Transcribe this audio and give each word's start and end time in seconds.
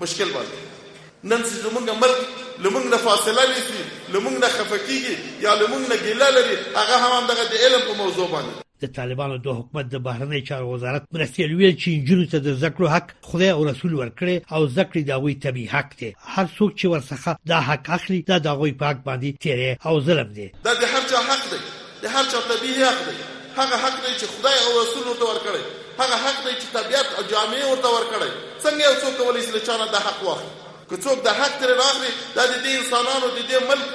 مشکل 0.00 0.30
باندې 0.39 1.30
نن 1.33 1.47
چې 1.47 1.62
زموږ 1.69 2.02
ملک 2.06 2.42
لمونږ 2.58 2.86
نه 2.97 3.02
فاصله 3.06 3.47
نیسي 3.55 3.86
لمونږ 4.12 4.39
نه 4.42 4.52
خفقيږي 4.56 5.19
یا 5.46 5.55
لمونږ 5.55 5.89
نه 5.89 5.96
ګیله 6.02 6.34
لري 6.41 6.61
هغه 6.80 6.96
هم 7.17 7.33
دغه 7.33 7.44
د 7.55 7.67
علم 7.67 7.80
په 7.91 7.94
موضوع 8.02 8.27
باندې 8.27 8.72
د 8.83 8.86
طالبانو 8.98 9.36
د 9.47 9.56
حکومت 9.58 9.86
د 9.91 9.97
بهرنی 10.06 10.41
چارو 10.48 10.66
وزارت 10.75 11.05
مرستیل 11.16 11.50
ویل 11.58 11.75
چې 11.83 11.88
انجونو 11.98 12.25
ته 12.33 12.38
د 12.47 12.56
ذکر 12.62 12.86
حق 12.94 13.12
خدای 13.33 13.50
او 13.56 13.66
رسول 13.70 13.92
ورکړي 14.00 14.34
او 14.55 14.61
ذکر 14.78 15.00
د 15.11 15.20
غوي 15.24 15.34
طبي 15.44 15.64
حق 15.74 15.91
دی 16.00 16.08
هر 16.34 16.47
څوک 16.56 16.70
چې 16.80 16.86
ورڅخه 16.92 17.36
دا 17.52 17.61
حق 17.69 17.91
اخلي 17.97 18.19
دا 18.30 18.39
د 18.47 18.58
غوي 18.62 18.72
پاک 18.83 18.97
باندې 19.05 19.42
تیرې 19.44 19.86
او 19.86 19.94
ظلم 20.08 20.28
دی 20.39 20.47
دا 20.66 20.72
د 20.83 20.94
هر 20.94 21.02
چا 21.12 21.20
حق 21.30 21.44
دی 21.52 21.61
د 22.06 22.16
هر 22.16 22.30
چا 22.33 22.41
طبي 22.50 22.72
حق 22.86 23.00
دی 23.08 23.14
هغه 23.56 23.77
حق 23.84 23.97
دی 24.05 24.12
چې 24.20 24.27
خدای 24.36 24.57
او 24.64 24.74
رسول 24.83 25.07
ته 25.20 25.24
ورکړي 25.30 25.62
هغه 26.01 26.17
حق 26.27 26.39
دی 26.46 26.52
چې 26.61 26.68
طبيعت 26.78 27.08
او 27.18 27.23
جامعه 27.34 27.67
ورته 27.70 27.89
ورکړي 27.96 28.30
څنګه 28.64 28.84
یو 28.86 28.95
څوک 29.02 29.17
ولې 29.27 29.42
چې 29.48 29.67
چانه 29.67 29.86
د 29.95 29.96
حق 30.07 30.20
واخلي 30.28 30.51
که 30.90 30.96
څوک 31.07 31.18
د 31.30 31.40
حق 31.40 31.55
تر 31.62 31.68
راغلي 31.83 32.11
دا 32.36 32.45
د 32.52 32.55
دې 32.64 32.73
انسانانو 32.83 33.28
د 33.36 33.40
دې 33.51 33.58
ملک 33.73 33.89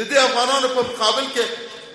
د 0.00 0.10
دې 0.10 0.16
افغانانو 0.30 0.68
په 0.78 0.82
مقابل 0.92 1.26
کې 1.34 1.44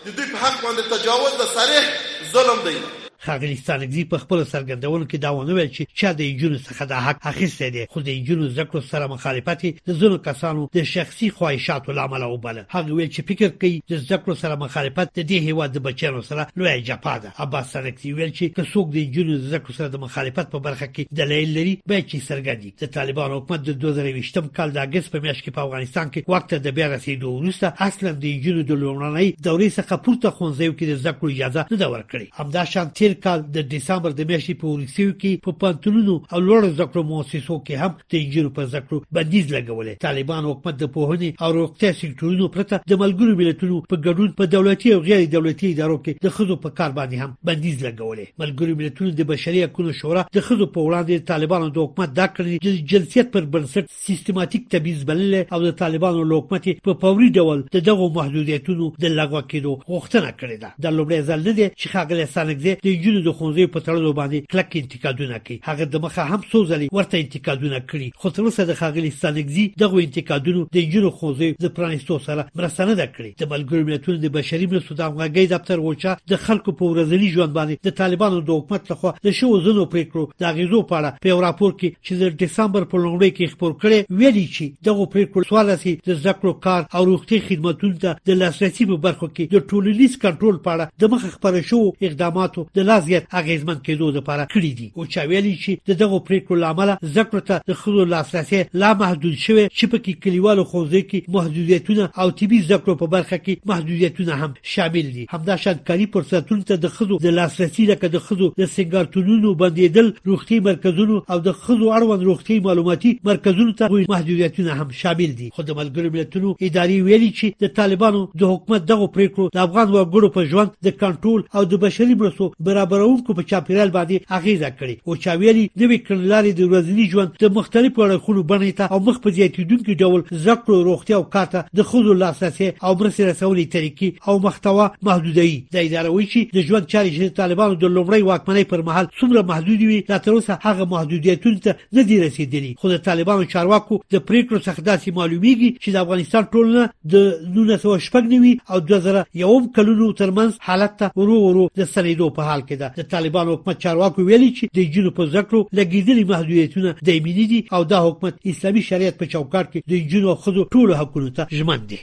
د 0.06 0.08
دوی 0.18 0.26
په 0.32 0.38
حق 0.44 0.56
باندې 0.64 0.82
تجاوز 0.96 1.34
د 1.42 1.44
صریح 1.58 1.86
ظلم 2.34 2.60
دی 2.66 2.78
خاغلی 3.26 3.56
ستانګزی 3.64 4.04
په 4.10 4.18
خپل 4.24 4.44
سرګندونو 4.54 5.06
کې 5.12 5.18
دا 5.26 5.30
ونه 5.36 5.54
ویل 5.58 5.70
چې 5.78 5.84
چا 6.00 6.10
د 6.18 6.22
ایجونو 6.30 6.58
څخه 6.66 6.84
د 6.92 6.94
حق 7.06 7.18
اخیسته 7.32 7.70
دي 7.76 7.86
خو 7.94 8.02
د 8.02 8.10
ایجونو 8.18 8.50
ذکر 8.58 8.82
سره 8.90 9.08
مخالفت 9.16 9.64
د 9.90 9.94
زونو 10.02 10.18
کسانو 10.28 10.66
د 10.78 10.84
شخصي 10.92 11.30
خواهشاتو 11.38 11.96
لامل 12.00 12.24
او 12.28 12.38
بل 12.46 12.60
هغه 12.74 12.94
ویل 12.94 13.10
چې 13.16 13.28
فکر 13.32 13.50
کوي 13.64 13.82
د 13.94 14.04
ذکر 14.12 14.36
سره 14.42 14.56
مخالفت 14.66 15.14
د 15.14 15.28
دې 15.32 15.48
هیواد 15.52 15.74
د 15.78 15.84
بچانو 15.88 16.22
سره 16.30 16.46
لوی 16.62 16.84
جپا 16.92 17.16
ده 17.24 17.32
عباس 17.48 17.74
سرګزی 17.78 18.14
ویل 18.20 18.34
چې 18.34 18.54
که 18.60 18.64
څوک 18.74 18.94
د 18.98 18.98
ایجونو 19.04 19.38
ذکر 19.56 19.78
سره 19.80 19.88
د 19.96 20.04
مخالفت 20.06 20.52
په 20.54 20.60
برخه 20.70 20.86
کې 20.86 21.20
دلیل 21.22 21.58
لري 21.58 21.74
به 21.86 22.00
چې 22.10 22.28
سرګندي 22.30 22.74
د 22.84 22.94
طالبانو 23.00 23.38
حکومت 23.40 23.66
د 23.72 23.80
2020م 23.88 24.54
کال 24.60 24.76
د 24.78 24.84
اگست 24.86 25.12
په 25.16 25.24
میاشت 25.28 25.44
کې 25.46 25.56
په 25.58 25.66
افغانستان 25.70 26.14
کې 26.14 26.24
وخت 26.36 26.56
د 26.70 26.78
بیا 26.82 26.88
رسیدو 26.96 27.34
وروسته 27.40 27.74
اصلا 27.90 28.12
د 28.22 28.30
ایجونو 28.36 28.62
د 28.74 28.80
لومړنۍ 28.86 29.44
دورې 29.48 29.70
څخه 29.80 30.06
پورته 30.08 30.32
خونځیو 30.38 30.78
کې 30.80 30.86
د 30.88 31.04
ذکر 31.06 31.28
اجازه 31.34 31.68
نه 31.72 31.78
دا 31.86 31.90
ورکړي 31.96 32.28
همدا 32.42 32.66
شان 32.76 32.90
تیر 33.08 33.14
کال 33.24 33.44
د 33.56 33.62
دسمبر 33.72 34.14
د 34.18 34.24
میاشتې 34.30 34.58
په 34.62 34.70
ولسیو 34.76 35.12
کې 35.12 35.42
په 35.44 35.58
پانتونونو 35.64 36.14
او 36.36 36.40
لوړو 36.48 36.70
زده 36.70 36.86
کړو 36.92 37.04
مؤسسو 37.12 37.56
کې 37.68 37.84
هم 37.84 37.92
د 38.14 38.32
جیرو 38.36 38.50
په 38.58 38.64
زده 38.72 38.82
کړو 38.86 39.18
بندیز 39.18 39.46
لګولې 39.56 40.02
طالبان 40.06 40.48
حکومت 40.50 40.80
د 40.82 40.90
پوهنې 40.96 41.44
او 41.44 41.52
روغتیا 41.58 41.92
سکتورونو 42.00 42.48
پرته 42.56 42.80
د 42.94 43.00
ملګرو 43.04 43.38
ملتونو 43.42 43.78
په 43.94 44.00
ګډون 44.08 44.34
په 44.42 44.50
دولتي 44.56 44.92
او 44.96 44.98
غیر 45.08 45.22
دولتي 45.36 45.72
ادارو 45.76 45.96
کې 46.06 46.26
د 46.26 46.34
خزو 46.40 46.58
په 46.66 46.76
کار 46.82 46.96
باندې 46.98 47.22
هم 47.26 47.38
بندیز 47.52 47.78
لګولې 47.86 48.34
ملګرو 48.44 48.80
ملتونو 48.82 49.14
د 49.22 49.30
بشري 49.34 49.64
حقوقو 49.68 49.96
شورا 50.02 50.26
د 50.40 50.46
خزو 50.50 50.68
په 50.76 50.86
وړاندې 50.88 51.26
طالبانو 51.32 51.72
د 51.80 51.86
حکومت 51.88 52.16
دا 52.22 52.28
کړنې 52.34 52.68
چې 52.68 52.92
جنسیت 52.96 53.32
پر 53.38 53.50
بنسټ 53.56 54.02
سیستماتیک 54.08 54.68
تبعیض 54.78 55.06
بلل 55.14 55.38
او 55.38 55.62
د 55.68 55.78
طالبانو 55.86 56.28
حکومت 56.36 56.70
په 56.90 57.00
فوري 57.06 57.32
ډول 57.40 57.64
د 57.80 57.88
دغه 57.90 58.12
محدودیتونو 58.20 58.92
د 59.08 59.16
لغوه 59.18 59.44
کېدو 59.50 59.96
غوښتنه 59.96 60.38
کړې 60.38 60.68
ده 60.68 60.88
د 60.90 60.98
لوبړې 61.00 61.28
ځل 61.32 61.46
نه 61.50 61.72
چې 61.80 61.96
خاګل 61.96 62.28
سانګزي 62.38 62.74
د 62.88 62.97
نجونو 62.98 63.22
د 63.26 63.32
خونځې 63.38 63.66
په 63.74 63.80
تړلو 63.88 64.12
باندې 64.20 64.44
کلک 64.52 64.70
انتقادونه 64.82 65.38
کوي 65.48 65.58
هغه 65.70 65.86
د 65.94 65.96
مخه 66.06 66.24
هم 66.32 66.42
څو 66.52 66.60
ځلې 66.72 66.88
ورته 66.98 67.16
انتقادونه 67.24 67.80
کړي 67.92 68.08
خو 68.20 68.28
تر 68.38 68.44
اوسه 68.48 68.64
د 68.70 68.78
خاغلی 68.80 69.12
ستانګزي 69.18 69.66
دغه 69.84 69.98
انتقادونه 70.06 70.64
د 70.76 70.78
جنو 70.94 71.10
خونځې 71.18 71.50
د 71.66 71.74
پرانیستو 71.80 72.20
سره 72.28 72.48
مرسته 72.60 72.88
نه 72.90 73.08
کړي 73.18 73.32
د 73.42 73.52
بلګر 73.54 73.84
ملتونو 73.90 74.18
د 74.26 74.34
بشري 74.38 74.68
مرستو 74.74 74.98
د 75.00 75.02
همغږي 75.10 75.46
دفتر 75.54 75.84
وچا 75.88 76.16
د 76.34 76.42
خلکو 76.46 76.76
په 76.82 76.92
ورځني 76.94 77.28
ژوند 77.36 77.56
باندې 77.60 77.90
د 77.90 77.98
طالبانو 78.02 78.42
د 78.50 78.58
حکومت 78.60 78.92
لخوا 78.92 79.14
د 79.30 79.38
شو 79.42 79.52
زنو 79.68 79.86
پریکړو 79.94 80.40
د 80.46 80.58
غیزو 80.60 80.82
په 80.92 81.00
اړه 81.02 81.22
په 81.24 81.48
راپور 81.48 81.72
کې 81.80 81.90
چې 82.06 82.14
د 82.22 82.44
دسمبر 82.46 82.90
په 82.96 83.04
لومړۍ 83.04 83.32
کې 83.38 83.52
خبر 83.56 83.78
کړي 83.84 84.00
ویلي 84.22 84.46
چې 84.56 84.66
دغه 84.90 85.04
پریکړه 85.14 85.50
سوالاسي 85.54 85.94
د 86.10 86.22
زکړو 86.28 86.54
کار 86.68 86.82
او 86.98 87.06
روغتي 87.12 87.40
خدماتو 87.48 87.94
ته 88.06 88.12
د 88.32 88.40
لاسرسي 88.42 88.84
په 88.94 88.98
برخو 89.08 89.28
کې 89.36 89.44
د 89.56 89.68
ټولنیز 89.70 90.20
کنټرول 90.26 90.58
په 90.66 90.70
اړه 90.76 90.86
د 91.06 91.14
مخ 91.16 91.22
خبرې 91.28 91.64
شو 91.72 91.84
اقداماتو 92.10 92.62
د 92.78 92.87
لا 92.88 93.00
زیات 93.06 93.24
اغیزمن 93.32 93.80
کېدو 93.88 94.08
لپاره 94.18 94.44
کړی 94.54 94.70
دي 94.80 94.86
او 94.98 95.06
چا 95.14 95.24
ویلي 95.30 95.54
چې 95.64 95.90
د 95.90 95.98
دغه 96.02 96.18
پریکړو 96.28 96.60
لامل 96.60 96.92
زکړه 97.16 97.42
ته 97.48 97.66
د 97.72 97.78
خلکو 97.80 98.04
لاسرسي 98.12 98.60
لا 98.84 98.92
محدود 99.02 99.34
شوی 99.46 99.66
چې 99.78 99.90
په 99.94 99.98
کې 100.04 100.20
کلیوالو 100.26 100.64
خوځې 100.72 101.02
کې 101.10 101.34
محدودیتونه 101.38 102.06
او 102.22 102.28
طبي 102.42 102.60
زکړو 102.70 102.96
په 103.02 103.10
برخه 103.16 103.38
کې 103.48 103.72
محدودیتونه 103.72 104.38
هم 104.44 104.54
شامل 104.74 105.10
دي 105.18 105.26
همدا 105.34 105.58
شان 105.64 105.82
کاری 105.92 106.06
فرصتونه 106.14 106.70
ته 106.72 106.82
د 106.86 106.94
خلکو 106.98 107.18
د 107.26 107.36
لاسرسي 107.42 107.88
لکه 107.92 108.12
د 108.16 108.24
خلکو 108.30 108.50
د 108.64 108.72
سنگارتونونو 108.76 109.54
بندیدل 109.64 110.14
روغتي 110.32 110.62
مرکزونو 110.70 111.20
او 111.20 111.42
د 111.50 111.60
خلکو 111.66 111.92
اړوند 111.98 112.26
روغتي 112.32 112.60
معلوماتي 112.70 113.14
مرکزونو 113.32 113.78
ته 113.84 114.02
محدودیتونه 114.16 114.80
هم 114.82 114.96
شامل 115.02 115.36
دي 115.44 115.50
خو 115.60 115.68
د 115.74 115.78
ملګرو 115.82 116.18
ملتونو 116.18 116.56
اداري 116.72 117.00
ویلي 117.12 117.32
چې 117.36 117.68
د 117.68 117.76
طالبانو 117.82 118.24
د 118.46 118.56
حکومت 118.56 118.90
دغه 118.96 119.12
پریکړو 119.20 119.54
د 119.60 119.66
افغان 119.68 119.94
وګړو 120.00 120.36
په 120.40 120.50
ژوند 120.56 120.76
د 120.90 120.98
کنټرول 121.04 121.48
او 121.60 121.70
د 121.76 121.84
بشري 121.86 122.20
مرستو 122.26 122.52
بر 122.66 122.76
برابرونکو 122.86 123.34
په 123.38 123.44
چاپیریال 123.52 123.90
باندې 123.90 124.22
اغیزه 124.38 124.70
کړې 124.80 124.96
او 125.08 125.16
چا 125.26 125.34
ویلي 125.42 125.64
نوې 125.84 125.98
کړنلارې 126.08 126.52
د 126.60 126.72
ورځني 126.72 127.06
ژوند 127.14 127.32
د 127.44 127.52
مختلفو 127.58 128.04
اړخونو 128.06 128.44
باندې 128.52 128.72
ته 128.80 128.92
او 128.92 129.00
مخ 129.08 129.20
په 129.26 129.32
زیاتیدونکو 129.38 129.96
ډول 130.02 130.22
زکړو 130.46 130.80
روغتیا 130.90 131.16
او 131.16 131.24
کاته 131.36 131.64
د 131.80 131.88
خلکو 131.92 132.14
لاسرسي 132.24 132.70
او 132.84 132.96
برسې 132.96 133.24
رسولې 133.32 133.72
طریقې 133.76 134.10
او 134.28 134.38
محتوا 134.48 134.88
محدودي 135.10 135.50
د 135.78 135.84
اداروي 135.86 136.26
چې 136.34 136.58
د 136.58 136.68
ژوند 136.70 136.92
چارې 136.94 137.10
چې 137.18 137.36
طالبانو 137.42 137.80
د 137.86 137.94
لومړی 137.98 138.22
واکمنۍ 138.32 138.66
پر 138.74 138.82
مهال 138.92 139.10
څومره 139.20 139.48
محدود 139.52 139.84
وي 139.92 140.00
دا 140.12 140.18
تر 140.28 140.32
اوسه 140.40 140.60
هغه 140.68 140.86
محدودیتونه 140.96 141.60
ته 141.66 141.76
نه 141.94 142.02
دي 142.12 142.22
رسیدلي 142.26 142.74
خو 142.80 142.90
د 142.90 142.98
طالبانو 143.10 143.50
چارواکو 143.56 144.02
د 144.14 144.16
پریکړو 144.18 144.66
څخه 144.68 144.88
داسې 144.92 145.18
معلومیږي 145.20 145.70
چې 145.84 145.90
د 145.92 145.98
افغانستان 146.04 146.48
ټولنه 146.54 146.84
د 147.14 147.32
1990 147.56 148.56
او 148.70 148.82
2001 148.92 149.70
کلونو 149.80 150.12
ترمنځ 150.24 150.52
حالت 150.70 150.98
ته 151.02 151.12
ورو 151.20 151.38
ورو 151.44 151.70
د 151.80 151.84
سړېدو 151.86 152.28
په 152.38 152.42
حال 152.52 152.62
کې 152.68 152.84
ده 152.84 153.04
د 153.04 153.08
طالبان 153.16 153.52
حکومت 153.54 153.82
چارواکو 153.86 154.26
ویلي 154.30 154.50
چې 154.52 154.80
د 154.80 154.94
جینو 154.96 155.12
په 155.20 155.28
ذکرو 155.36 155.62
لګیدلي 155.80 156.26
محدودیتونه 156.32 156.94
دایمي 157.10 157.34
دي 157.54 157.60
او 157.78 157.82
دا 157.94 158.02
حکومت 158.08 158.44
اسلامي 158.54 158.84
شریعت 158.90 159.20
په 159.24 159.32
چوکاټ 159.36 159.74
کې 159.74 159.96
د 159.96 160.14
جینو 160.14 160.36
خود 160.46 160.62
ټول 160.78 160.96
حقوقو 161.02 161.34
ته 161.40 161.60
ژمن 161.62 161.86
دي 161.94 162.02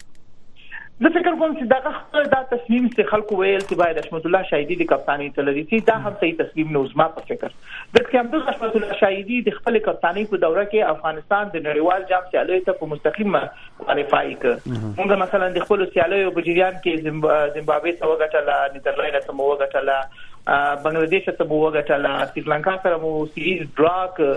زه 1.04 1.10
فکر 1.14 1.34
کوم 1.40 1.52
چې 1.56 1.68
دا 1.72 1.90
خپل 1.96 2.28
دا 2.30 2.38
تصمیم 2.52 2.86
چې 2.92 3.10
خلکو 3.10 3.36
ویل 3.40 3.58
چې 3.66 3.80
باید 3.80 3.98
حشمت 4.00 4.24
الله 4.28 4.48
شاهیدی 4.50 4.76
د 4.78 4.88
کپتانی 4.92 5.28
تللی 5.38 5.62
شي 5.72 5.80
دا 5.90 5.94
هم 6.06 6.12
صحیح 6.22 6.34
تصمیم 6.42 6.72
نه 6.76 6.82
وزما 6.86 7.06
په 7.18 7.28
فکر 7.32 7.54
د 7.98 8.04
کپتان 8.08 8.46
حشمت 8.52 8.74
الله 8.80 8.98
شاهیدی 9.02 9.38
د 9.48 9.58
خپل 9.58 9.78
کپتانی 9.88 10.24
په 10.32 10.42
دوره 10.46 10.64
کې 10.64 10.96
افغانستان 10.96 11.52
د 11.54 11.66
نړیوال 11.68 12.08
جام 12.14 12.26
سیالیو 12.32 12.64
ته 12.70 12.78
په 12.80 12.90
مستقیم 12.94 13.38
کوالیفای 13.84 14.34
ک 14.46 14.54
موږ 14.70 15.22
مثلا 15.26 15.52
د 15.58 15.66
خپل 15.68 15.86
سیالیو 15.94 16.34
په 16.38 16.46
جریان 16.48 16.80
کې 16.80 17.06
زیمبابوې 17.06 18.02
ته 18.02 18.12
وګټله 18.12 18.74
نیدرلند 18.78 19.30
ته 19.30 19.38
مو 19.42 19.48
وګټله 19.52 20.26
بنگلاديش 20.84 21.24
ته 21.38 21.44
مو 21.48 21.56
وګټل 21.62 22.06
سریلانکا 22.34 22.74
سره 22.84 23.00
مو 23.02 23.10
سیریز 23.34 23.66
ډرا 23.80 24.30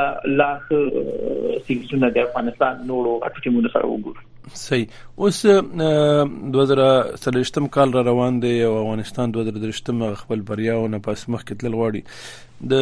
لا 0.42 0.48
سیریزونه 1.68 2.10
د 2.16 2.18
افغانستان 2.28 2.74
نورو 2.92 3.10
غټو 3.26 3.38
ټیمونو 3.48 3.70
سره 3.74 3.84
وګورو 3.90 4.20
صحیح 4.60 4.86
اوس 5.26 5.36
2023م 5.48 7.66
کال 7.76 7.92
را 7.96 8.00
روان 8.08 8.40
دی 8.46 8.54
او 8.70 8.74
افغانستان 8.80 9.34
2023م 9.38 10.00
خپل 10.22 10.38
بریاونه 10.50 10.98
پس 11.08 11.20
مخ 11.34 11.42
کتل 11.52 11.72
غواړي 11.82 12.02
د 12.72 12.74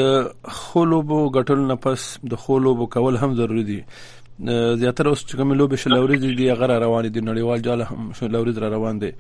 خولوبو 0.61 1.19
غټل 1.39 1.61
نه 1.73 1.77
پس 1.89 2.07
د 2.35 2.43
خولوبو 2.47 2.89
کول 2.97 3.21
هم 3.27 3.37
ضروری 3.43 3.67
دي 3.75 3.83
زیاتره 4.49 5.09
اوس 5.11 5.23
چې 5.29 5.37
کوم 5.39 5.53
لوبې 5.53 5.77
شل 5.83 5.93
ورځې 5.93 6.37
دی 6.41 6.47
هغه 6.51 6.67
روان 6.83 7.09
دي 7.13 7.21
نړیوال 7.25 7.61
جاله 7.61 7.85
هم 7.85 8.13
شل 8.21 8.37
ورځې 8.37 8.61
را 8.61 8.69
روان 8.75 8.99
دي 9.03 9.11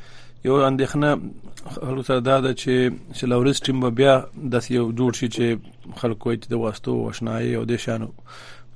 یو 0.44 0.56
اندېښنه 0.68 1.82
خلکو 1.88 2.02
سره 2.10 2.20
دا 2.30 2.38
ده 2.46 2.52
چې 2.62 3.20
شل 3.20 3.32
ورځ 3.32 3.60
ټیم 3.68 3.80
به 3.86 3.90
بیا 4.00 4.14
د 4.54 4.70
یو 4.76 4.86
جوړ 4.98 5.12
شي 5.20 5.28
چې 5.36 6.00
خلکو 6.00 6.32
یې 6.32 6.48
د 6.56 6.62
واسطو 6.64 6.96
وشنای 7.04 7.54
او 7.60 7.64
د 7.72 7.76
شانو 7.86 8.08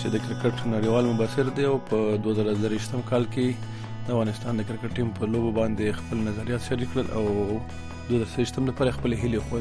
چې 0.03 0.11
د 0.15 0.21
کرکټ 0.27 0.63
نړیوال 0.75 1.09
مبصر 1.11 1.51
دی 1.57 1.65
او 1.71 1.75
په 1.91 1.99
2023م 2.27 3.03
کال 3.11 3.25
کې 3.35 3.75
د 4.07 4.11
افغانستان 4.15 4.61
د 4.61 4.67
کرکټ 4.71 4.97
ټیم 5.01 5.11
په 5.19 5.29
لوبو 5.35 5.51
باندې 5.59 5.99
خپل 5.99 6.23
نظریات 6.29 6.65
شریک 6.69 6.95
کړل 6.95 7.11
او 7.19 7.59
د 8.09 8.25
سیستم 8.35 8.67
لپاره 8.71 8.95
خپل 8.97 9.17
هلي 9.21 9.41
خو 9.45 9.61